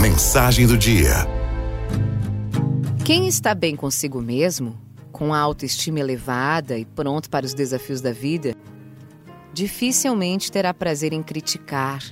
[0.00, 1.26] Mensagem do dia.
[3.04, 4.78] Quem está bem consigo mesmo,
[5.10, 8.54] com autoestima elevada e pronto para os desafios da vida,
[9.52, 12.02] dificilmente terá prazer em criticar,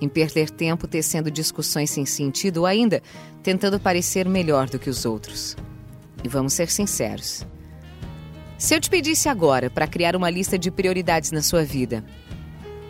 [0.00, 3.02] em perder tempo tecendo discussões sem sentido ou ainda
[3.42, 5.56] tentando parecer melhor do que os outros.
[6.22, 7.46] E vamos ser sinceros.
[8.56, 12.04] Se eu te pedisse agora para criar uma lista de prioridades na sua vida,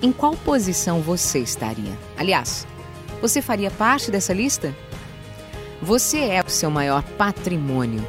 [0.01, 1.99] em qual posição você estaria?
[2.17, 2.67] Aliás,
[3.29, 4.75] você faria parte dessa lista?
[5.81, 8.07] Você é o seu maior patrimônio.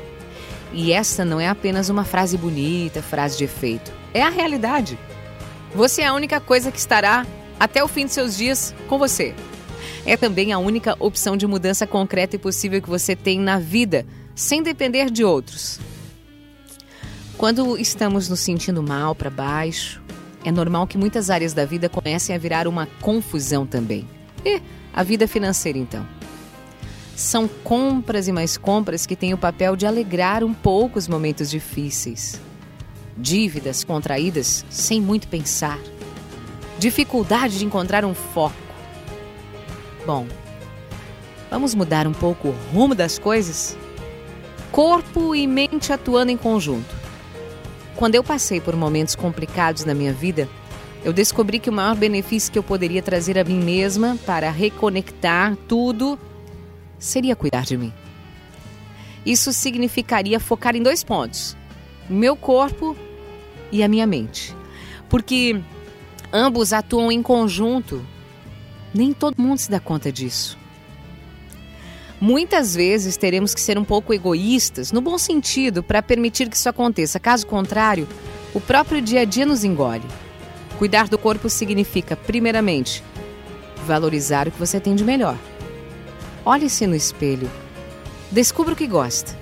[0.74, 3.94] E essa não é apenas uma frase bonita, frase de efeito.
[4.14, 5.00] É a realidade.
[5.74, 7.26] Você é a única coisa que estará
[7.58, 9.34] até o fim de seus dias com você.
[10.06, 14.06] É também a única opção de mudança concreta e possível que você tem na vida,
[14.36, 15.80] sem depender de outros.
[17.38, 20.04] Quando estamos nos sentindo mal para baixo,
[20.44, 24.06] é normal que muitas áreas da vida comecem a virar uma confusão também.
[24.44, 24.62] E
[24.96, 26.08] a vida financeira, então?
[27.18, 31.50] São compras e mais compras que têm o papel de alegrar um pouco os momentos
[31.50, 32.40] difíceis.
[33.18, 35.80] Dívidas contraídas sem muito pensar.
[36.80, 38.56] Dificuldade de encontrar um foco.
[40.06, 40.26] Bom,
[41.50, 43.78] vamos mudar um pouco o rumo das coisas?
[44.72, 46.96] Corpo e mente atuando em conjunto.
[47.98, 50.50] Quando eu passei por momentos complicados na minha vida,
[51.06, 55.56] eu descobri que o maior benefício que eu poderia trazer a mim mesma para reconectar
[55.68, 56.18] tudo
[56.98, 57.94] seria cuidar de mim.
[59.24, 61.56] Isso significaria focar em dois pontos:
[62.10, 62.98] meu corpo
[63.72, 64.56] e a minha mente.
[65.08, 65.62] Porque
[66.34, 68.04] ambos atuam em conjunto.
[68.92, 70.58] Nem todo mundo se dá conta disso.
[72.20, 76.68] Muitas vezes teremos que ser um pouco egoístas, no bom sentido, para permitir que isso
[76.68, 77.20] aconteça.
[77.20, 78.08] Caso contrário,
[78.56, 80.25] o próprio dia a dia nos engole.
[80.78, 83.02] Cuidar do corpo significa, primeiramente,
[83.86, 85.38] valorizar o que você tem de melhor.
[86.46, 87.50] Olhe-se no espelho.
[88.30, 89.36] Descubra o que gosta.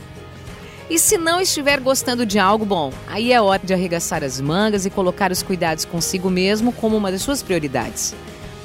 [0.89, 4.85] E se não estiver gostando de algo bom, aí é hora de arregaçar as mangas
[4.85, 8.13] e colocar os cuidados consigo mesmo como uma das suas prioridades.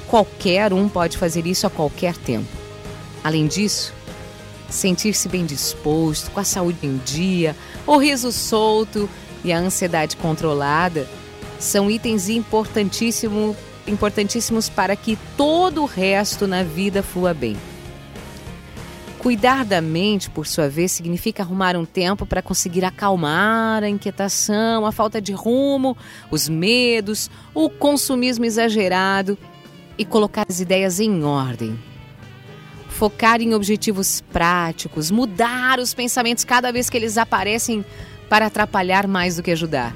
[0.05, 2.47] Qualquer um pode fazer isso a qualquer tempo.
[3.23, 3.93] Além disso,
[4.69, 7.55] sentir-se bem disposto, com a saúde em dia,
[7.87, 9.09] o riso solto
[9.43, 11.07] e a ansiedade controlada
[11.59, 13.55] são itens importantíssimo,
[13.85, 17.57] importantíssimos para que todo o resto na vida flua bem.
[19.19, 24.85] Cuidar da mente, por sua vez, significa arrumar um tempo para conseguir acalmar a inquietação,
[24.85, 25.97] a falta de rumo,
[26.31, 29.37] os medos, o consumismo exagerado
[29.97, 31.77] e colocar as ideias em ordem
[32.99, 37.85] focar em objetivos práticos, mudar os pensamentos cada vez que eles aparecem
[38.27, 39.95] para atrapalhar mais do que ajudar.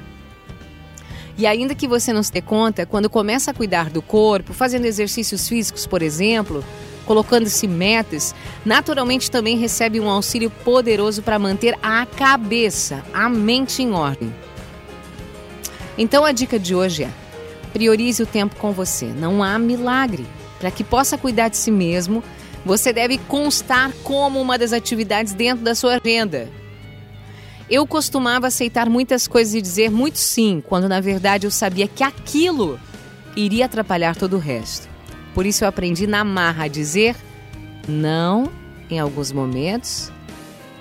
[1.36, 4.84] E ainda que você não se dê conta, quando começa a cuidar do corpo, fazendo
[4.84, 6.64] exercícios físicos, por exemplo,
[7.04, 8.34] colocando-se metas,
[8.64, 14.32] naturalmente também recebe um auxílio poderoso para manter a cabeça, a mente em ordem.
[15.98, 17.10] Então a dica de hoje é:
[17.72, 19.06] priorize o tempo com você.
[19.06, 20.26] Não há milagre.
[20.58, 22.22] Para que possa cuidar de si mesmo,
[22.64, 26.48] você deve constar como uma das atividades dentro da sua agenda.
[27.68, 32.02] Eu costumava aceitar muitas coisas e dizer muito sim, quando na verdade eu sabia que
[32.02, 32.78] aquilo
[33.34, 34.88] iria atrapalhar todo o resto.
[35.34, 37.16] Por isso eu aprendi na marra a dizer
[37.88, 38.50] não
[38.90, 40.12] em alguns momentos,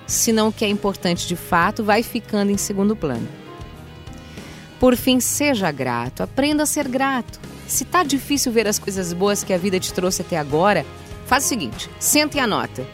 [0.06, 3.28] senão o que é importante de fato vai ficando em segundo plano.
[4.80, 7.40] Por fim, seja grato, aprenda a ser grato.
[7.66, 10.86] Se tá difícil ver as coisas boas que a vida te trouxe até agora,
[11.26, 12.86] Faz o seguinte: senta e anota.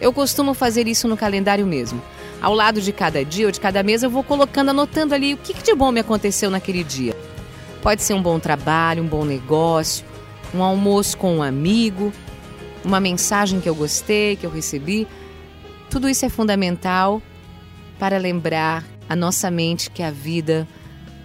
[0.00, 2.02] Eu costumo fazer isso no calendário mesmo.
[2.40, 5.36] Ao lado de cada dia ou de cada mês, eu vou colocando, anotando ali o
[5.36, 7.14] que de bom me aconteceu naquele dia.
[7.82, 10.04] Pode ser um bom trabalho, um bom negócio,
[10.54, 12.12] um almoço com um amigo,
[12.84, 15.06] uma mensagem que eu gostei, que eu recebi.
[15.90, 17.20] Tudo isso é fundamental
[17.98, 20.66] para lembrar a nossa mente que a vida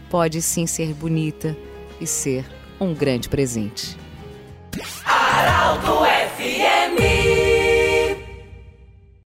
[0.10, 1.56] pode sim ser bonita
[2.00, 2.46] e ser
[2.80, 3.98] um grande presente.